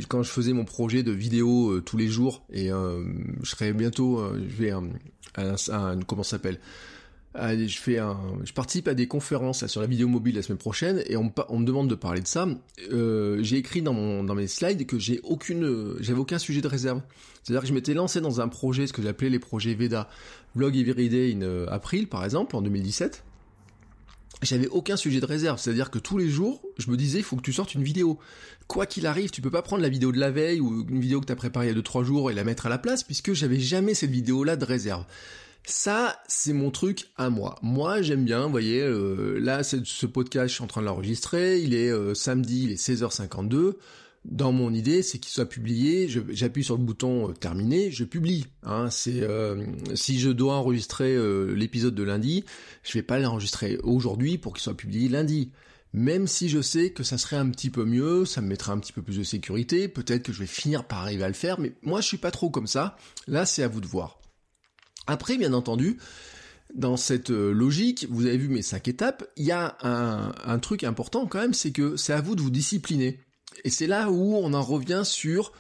[0.08, 4.56] quand je faisais mon projet de vidéo tous les jours et je serai bientôt je
[4.56, 4.88] vais un,
[5.36, 6.60] un comment s'appelle?
[7.36, 11.02] Je fais un, je participe à des conférences sur la vidéo mobile la semaine prochaine
[11.06, 12.48] et on, me demande de parler de ça.
[12.92, 13.92] Euh, j'ai écrit dans
[14.34, 17.00] mes slides que j'ai aucune, j'avais aucun sujet de réserve.
[17.42, 20.08] C'est-à-dire que je m'étais lancé dans un projet, ce que j'appelais les projets Veda,
[20.54, 23.22] Vlog Everyday in euh, April par exemple en 2017.
[24.42, 27.36] J'avais aucun sujet de réserve, c'est-à-dire que tous les jours, je me disais, il faut
[27.36, 28.18] que tu sortes une vidéo.
[28.66, 31.20] Quoi qu'il arrive, tu peux pas prendre la vidéo de la veille ou une vidéo
[31.20, 33.02] que tu as préparée il y a 2-3 jours et la mettre à la place,
[33.02, 35.06] puisque j'avais jamais cette vidéo-là de réserve.
[35.68, 37.56] Ça, c'est mon truc à moi.
[37.60, 41.60] Moi, j'aime bien, vous voyez, euh, là, ce podcast, je suis en train de l'enregistrer,
[41.60, 43.72] il est euh, samedi, il est 16h52.
[44.24, 48.46] Dans mon idée, c'est qu'il soit publié, j'appuie sur le bouton euh, terminer, je publie.
[48.62, 49.26] Hein, c'est
[49.96, 51.16] si je dois enregistrer
[51.52, 52.44] l'épisode de lundi,
[52.84, 55.50] je vais pas l'enregistrer aujourd'hui pour qu'il soit publié lundi.
[55.92, 58.78] Même si je sais que ça serait un petit peu mieux, ça me mettra un
[58.78, 61.58] petit peu plus de sécurité, peut-être que je vais finir par arriver à le faire,
[61.58, 62.96] mais moi je suis pas trop comme ça.
[63.26, 64.20] Là, c'est à vous de voir.
[65.06, 65.98] Après, bien entendu,
[66.74, 70.84] dans cette euh, logique, vous avez vu mes cinq étapes, il y a un, truc
[70.84, 73.20] important quand même, c'est que c'est à vous de vous discipliner.
[73.64, 75.52] Et c'est là où on en revient sur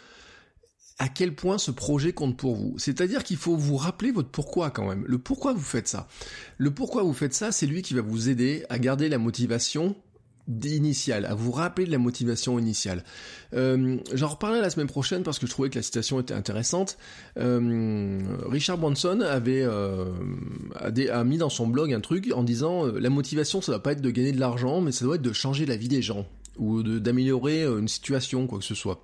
[0.98, 2.74] à quel point ce projet compte pour vous.
[2.78, 5.04] C'est-à-dire qu'il faut vous rappeler votre pourquoi quand même.
[5.06, 6.08] Le pourquoi vous faites ça.
[6.56, 9.94] Le pourquoi vous faites ça, c'est lui qui va vous aider à garder la motivation
[10.48, 13.04] initiale, à vous rappeler de la motivation initiale.
[13.54, 16.98] Euh, J'en reparlerai la semaine prochaine parce que je trouvais que la citation était intéressante.
[17.38, 20.06] Euh, Richard Branson avait euh,
[20.76, 23.92] a, mis dans son blog un truc en disant euh, la motivation ça doit pas
[23.92, 26.26] être de gagner de l'argent mais ça doit être de changer la vie des gens
[26.58, 29.02] ou d'améliorer euh, une situation quoi que ce soit.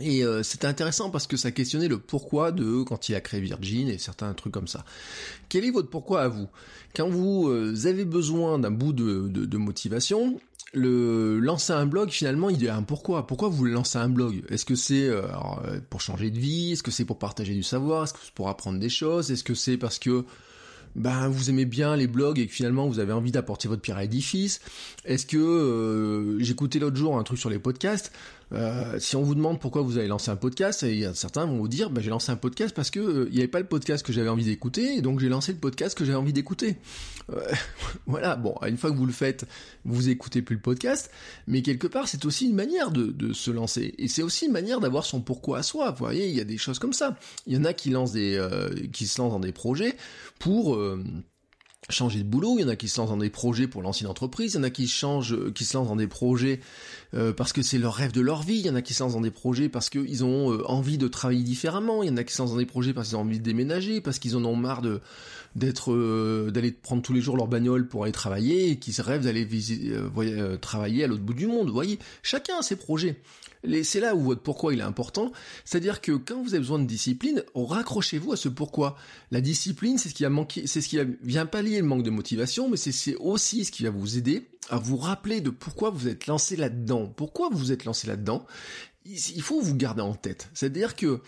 [0.00, 3.40] Et euh, c'était intéressant parce que ça questionnait le pourquoi de quand il a créé
[3.40, 4.84] Virgin et certains trucs comme ça.
[5.48, 6.46] Quel est votre pourquoi à vous?
[6.94, 7.50] Quand vous
[7.84, 10.40] avez besoin d'un bout de, de, motivation,
[10.74, 13.26] le lancer un blog finalement il y a un pourquoi.
[13.26, 14.42] Pourquoi vous lancez un blog?
[14.48, 15.22] Est-ce que c'est euh,
[15.64, 16.72] euh, pour changer de vie?
[16.72, 18.04] Est-ce que c'est pour partager du savoir?
[18.04, 19.30] Est-ce que c'est pour apprendre des choses?
[19.30, 20.24] Est-ce que c'est parce que
[20.96, 23.96] ben vous aimez bien les blogs et que finalement vous avez envie d'apporter votre pierre
[23.96, 24.60] à l'édifice?
[25.04, 28.12] Est-ce que euh, j'écoutais l'autre jour un truc sur les podcasts
[28.52, 31.68] euh, si on vous demande pourquoi vous avez lancé un podcast, et certains vont vous
[31.68, 34.04] dire, bah, j'ai lancé un podcast parce que euh, il n'y avait pas le podcast
[34.04, 36.76] que j'avais envie d'écouter, et donc j'ai lancé le podcast que j'avais envie d'écouter.
[37.32, 37.40] Euh,
[38.06, 39.46] voilà, bon, une fois que vous le faites,
[39.84, 41.10] vous écoutez plus le podcast,
[41.46, 44.52] mais quelque part, c'est aussi une manière de, de, se lancer, et c'est aussi une
[44.52, 45.90] manière d'avoir son pourquoi à soi.
[45.90, 47.18] Vous voyez, il y a des choses comme ça.
[47.46, 48.42] Il y en a qui lancent des,
[48.92, 49.96] qui se lancent dans des projets
[50.38, 50.78] pour
[51.90, 54.02] changer de boulot, il y en a qui se lancent dans des projets pour lancer
[54.02, 56.60] une entreprise, il y en a qui changent, qui se lancent dans des projets
[57.14, 59.02] euh, parce que c'est leur rêve de leur vie, il y en a qui se
[59.02, 62.24] dans des projets parce qu'ils ont euh, envie de travailler différemment, il y en a
[62.24, 64.56] qui se dans des projets parce qu'ils ont envie de déménager, parce qu'ils en ont
[64.56, 65.00] marre de
[65.56, 69.24] d'être euh, d'aller prendre tous les jours leur bagnole pour aller travailler et qui rêvent
[69.24, 69.48] d'aller
[70.60, 71.68] travailler à l'autre bout du monde.
[71.68, 73.16] Vous voyez, chacun a ses projets
[73.82, 75.32] c'est là où votre pourquoi il est important.
[75.64, 78.96] C'est-à-dire que quand vous avez besoin de discipline, raccrochez-vous à ce pourquoi.
[79.30, 82.10] La discipline, c'est ce qui a manqué, c'est ce qui vient pallier le manque de
[82.10, 86.08] motivation, mais c'est aussi ce qui va vous aider à vous rappeler de pourquoi vous
[86.08, 87.06] êtes lancé là-dedans.
[87.06, 88.46] Pourquoi vous êtes lancé là-dedans?
[89.04, 90.50] Il faut vous garder en tête.
[90.52, 91.22] C'est-à-dire que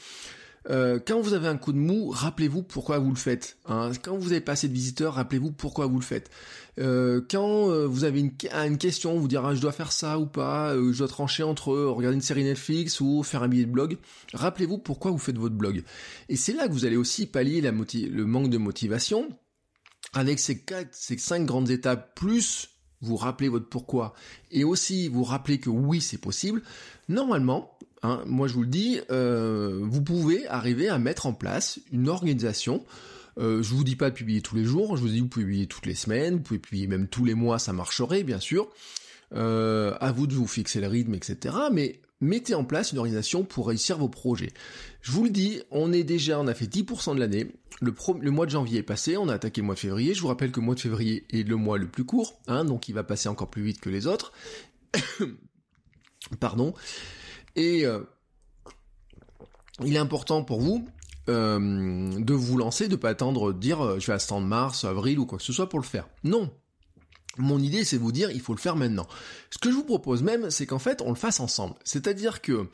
[0.69, 3.57] euh, quand vous avez un coup de mou, rappelez-vous pourquoi vous le faites.
[3.67, 3.93] Hein.
[4.03, 6.31] Quand vous avez pas assez de visiteurs, rappelez-vous pourquoi vous le faites.
[6.79, 10.27] Euh, quand euh, vous avez une, question, vous dire ah, je dois faire ça ou
[10.27, 13.97] pas, je dois trancher entre regarder une série Netflix ou faire un billet de blog,
[14.35, 15.83] rappelez-vous pourquoi vous faites votre blog.
[16.29, 19.29] Et c'est là que vous allez aussi pallier le manque de motivation
[20.13, 22.70] avec ces ces cinq grandes étapes plus
[23.01, 24.15] vous rappelez votre pourquoi
[24.51, 26.63] et aussi vous rappelez que oui c'est possible.
[27.09, 31.81] Normalement, Hein, moi je vous le dis, euh, vous pouvez arriver à mettre en place
[31.93, 32.85] une organisation.
[33.39, 35.45] Euh, je vous dis pas de publier tous les jours, je vous dis vous pouvez
[35.45, 38.69] publier toutes les semaines, vous pouvez publier même tous les mois, ça marcherait bien sûr.
[39.35, 41.55] Euh, à vous de vous fixer le rythme, etc.
[41.73, 44.53] Mais mettez en place une organisation pour réussir vos projets.
[45.03, 47.51] Je vous le dis, on est déjà, on a fait 10% de l'année.
[47.81, 50.15] Le, le, mois de janvier est passé, on a attaqué le mois de février.
[50.15, 52.65] Je vous rappelle que le mois de février est le mois le plus court, hein,
[52.65, 54.33] donc il va passer encore plus vite que les autres.
[56.41, 56.75] Pardon.
[57.57, 58.01] Et euh,
[59.85, 60.87] il est important pour vous
[61.29, 65.27] euh, de vous lancer, de pas attendre dire euh, je vais attendre mars, avril ou
[65.27, 66.09] quoi que ce soit pour le faire.
[66.25, 66.51] Non.
[67.39, 69.07] Mon idée, c'est de vous dire, il faut le faire maintenant.
[69.51, 71.75] Ce que je vous propose même, c'est qu'en fait, on le fasse ensemble.
[71.85, 72.67] C'est-à-dire que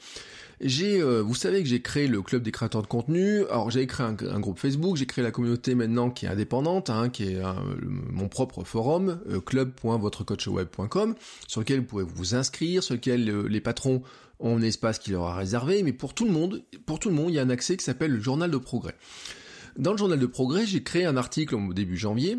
[0.63, 3.45] j'ai, euh, vous savez que j'ai créé le club des créateurs de contenu.
[3.47, 7.11] Alors j'ai créé un, groupe Facebook, j'ai créé la communauté maintenant qui est indépendante, hein,
[7.11, 7.43] qui est
[7.85, 11.15] mon propre forum, euh, club.votrecoachweb.com,
[11.47, 14.03] sur lequel vous pouvez vous inscrire, sur lequel les patrons
[14.41, 17.15] ont un espace qui leur a réservé, mais pour tout le monde, pour tout le
[17.15, 18.95] monde, il y a un accès qui s'appelle le journal de progrès.
[19.77, 22.39] Dans le journal de progrès, j'ai créé un article au début janvier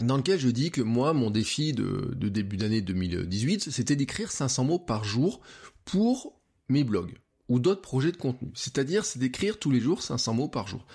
[0.00, 4.64] dans lequel je dis que moi, mon défi de, début d'année 2018, c'était d'écrire 500
[4.64, 5.40] mots par jour
[5.84, 8.50] pour mes blogs ou d'autres projets de contenu.
[8.54, 10.86] C'est-à-dire, c'est d'écrire tous les jours 500 mots par jour.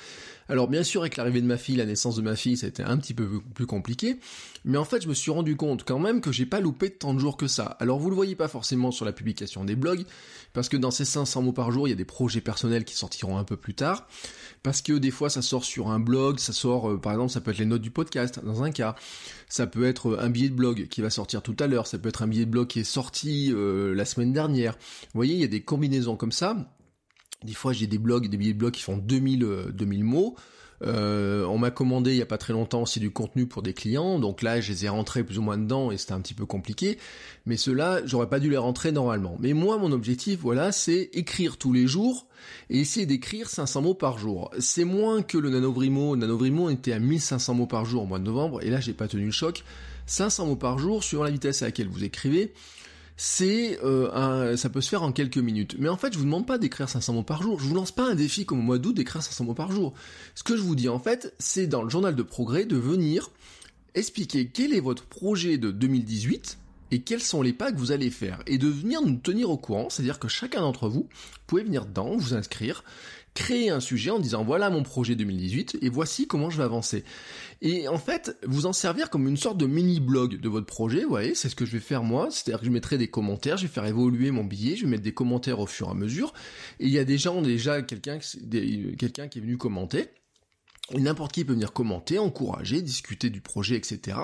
[0.50, 2.70] Alors bien sûr, avec l'arrivée de ma fille, la naissance de ma fille, ça a
[2.70, 4.20] été un petit peu plus compliqué,
[4.64, 7.14] mais en fait, je me suis rendu compte quand même que j'ai pas loupé tant
[7.14, 7.76] de jours que ça.
[7.80, 10.06] Alors vous le voyez pas forcément sur la publication des blogs,
[10.54, 12.96] parce que dans ces 500 mots par jour, il y a des projets personnels qui
[12.96, 14.08] sortiront un peu plus tard,
[14.64, 17.42] parce que des fois, ça sort sur un blog, ça sort, euh, par exemple, ça
[17.42, 18.96] peut être les notes du podcast, dans un cas,
[19.50, 21.98] ça peut être euh, un billet de blog qui va sortir tout à l'heure, ça
[21.98, 24.74] peut être un billet de blog qui est sorti euh, la semaine dernière.
[24.74, 26.56] Vous voyez, il y a des combinaisons comme ça,
[27.44, 30.36] des fois, j'ai des blogs, des billets de blog qui font 2000, 2000 euh, mots.
[30.84, 33.74] Euh, on m'a commandé il y a pas très longtemps aussi du contenu pour des
[33.74, 36.36] clients, donc là je les ai rentrés plus ou moins dedans et c'était un petit
[36.36, 37.00] peu compliqué.
[37.46, 39.38] Mais ceux-là, j'aurais pas dû les rentrer normalement.
[39.40, 42.28] Mais moi, mon objectif, voilà, c'est écrire tous les jours
[42.70, 44.52] et essayer d'écrire 500 mots par jour.
[44.60, 46.16] C'est moins que le Nanovrimo.
[46.16, 49.08] Nanovrimo était à 1500 mots par jour au mois de novembre et là j'ai pas
[49.08, 49.64] tenu le choc.
[50.06, 52.54] 500 mots par jour sur la vitesse à laquelle vous écrivez
[53.18, 55.76] c'est euh, ça peut se faire en quelques minutes.
[55.80, 57.60] Mais en fait, je vous demande pas d'écrire 500 mots par jour.
[57.60, 59.94] Je vous lance pas un défi comme au mois d'août d'écrire 500 mots par jour.
[60.36, 63.32] Ce que je vous dis en fait, c'est dans le journal de progrès de venir
[63.96, 66.60] expliquer quel est votre projet de 2018
[66.92, 69.58] et quels sont les pas que vous allez faire et de venir nous tenir au
[69.58, 71.10] courant, c'est-à-dire que chacun d'entre vous
[71.48, 72.84] pouvez venir dedans, vous inscrire
[73.38, 77.04] créer un sujet en disant voilà mon projet 2018 et voici comment je vais avancer.
[77.62, 81.10] Et en fait, vous en servir comme une sorte de mini-blog de votre projet, vous
[81.10, 83.68] voyez, c'est ce que je vais faire moi, c'est-à-dire que je mettrai des commentaires, je
[83.68, 86.34] vais faire évoluer mon billet, je vais mettre des commentaires au fur et à mesure,
[86.80, 88.18] et il y a des gens déjà, quelqu'un
[88.98, 90.10] quelqu'un qui est venu commenter,
[90.96, 94.18] N'importe qui peut venir commenter, encourager, discuter du projet, etc.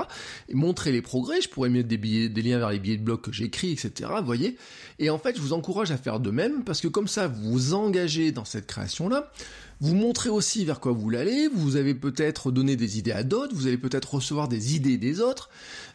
[0.48, 1.42] Et montrer les progrès.
[1.42, 4.10] Je pourrais mettre des, des liens vers les billets de blog que j'écris, etc.
[4.20, 4.58] Vous voyez
[4.98, 7.52] Et en fait, je vous encourage à faire de même parce que comme ça, vous
[7.52, 9.30] vous engagez dans cette création-là.
[9.80, 13.54] Vous montrez aussi vers quoi vous aller, vous avez peut-être donné des idées à d'autres,
[13.56, 15.50] vous allez peut-être recevoir des idées des autres,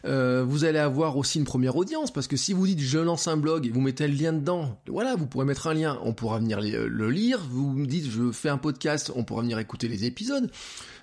[0.05, 3.27] euh, vous allez avoir aussi une première audience, parce que si vous dites je lance
[3.27, 6.13] un blog et vous mettez le lien dedans, voilà, vous pourrez mettre un lien, on
[6.13, 9.87] pourra venir le lire, vous me dites je fais un podcast, on pourra venir écouter
[9.87, 10.49] les épisodes.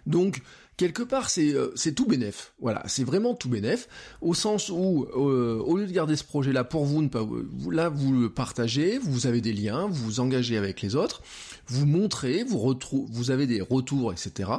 [0.06, 0.42] Donc,
[0.76, 2.54] quelque part c'est euh, c'est tout bénef.
[2.60, 3.88] Voilà, c'est vraiment tout bénef
[4.20, 7.22] au sens où euh, au lieu de garder ce projet là pour vous ne pas
[7.22, 11.22] vous, là vous le partagez, vous avez des liens, vous vous engagez avec les autres,
[11.66, 14.50] vous montrez, vous retrouvez, vous avez des retours etc.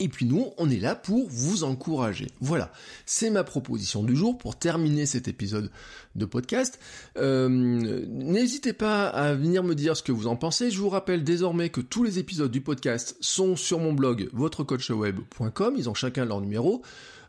[0.00, 2.26] Et puis nous, on est là pour vous encourager.
[2.40, 2.72] Voilà,
[3.06, 5.70] c'est ma proposition du jour pour terminer cet épisode
[6.16, 6.80] de podcast.
[7.16, 10.70] Euh, n'hésitez pas à venir me dire ce que vous en pensez.
[10.70, 15.74] Je vous rappelle désormais que tous les épisodes du podcast sont sur mon blog votrecoachweb.com.
[15.78, 16.82] Ils ont chacun leur numéro.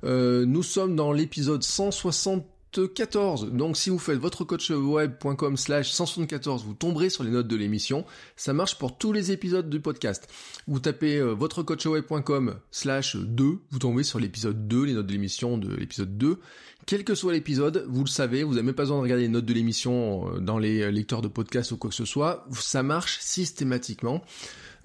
[0.03, 3.51] Euh, nous sommes dans l'épisode 160 174.
[3.51, 8.05] Donc si vous faites votrecoachweb.com slash 174, vous tomberez sur les notes de l'émission.
[8.35, 10.27] Ça marche pour tous les épisodes du podcast.
[10.67, 15.57] Vous tapez euh, votrecoachweb.com slash 2, vous tombez sur l'épisode 2, les notes de l'émission
[15.57, 16.39] de l'épisode 2.
[16.85, 19.45] Quel que soit l'épisode, vous le savez, vous n'avez pas besoin de regarder les notes
[19.45, 22.45] de l'émission euh, dans les lecteurs de podcast ou quoi que ce soit.
[22.51, 24.23] Ça marche systématiquement.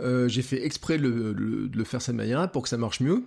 [0.01, 3.25] Euh, j'ai fait exprès de le faire de cette manière pour que ça marche mieux.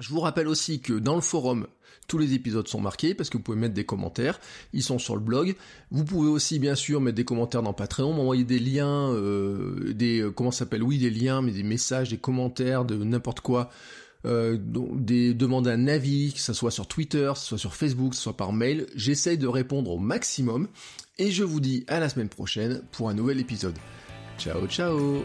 [0.00, 1.66] Je vous rappelle aussi que dans le forum,
[2.06, 4.40] tous les épisodes sont marqués parce que vous pouvez mettre des commentaires.
[4.72, 5.54] Ils sont sur le blog.
[5.90, 10.20] Vous pouvez aussi bien sûr mettre des commentaires dans Patreon, m'envoyer des liens, euh, des
[10.20, 10.82] euh, comment s'appelle?
[10.82, 13.70] Oui, des liens, mais des messages, des commentaires de n'importe quoi.
[14.26, 18.10] Euh, des demandes un avis, que ce soit sur Twitter, que ce soit sur Facebook,
[18.10, 18.86] que ce soit par mail.
[18.94, 20.68] J'essaye de répondre au maximum.
[21.18, 23.76] Et je vous dis à la semaine prochaine pour un nouvel épisode.
[24.38, 25.24] Ciao ciao